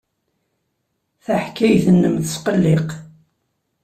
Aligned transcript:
Taḥkayt-nnem 1.23 2.15
tesqelliq. 2.19 2.89